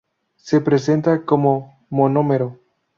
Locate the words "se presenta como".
0.35-1.77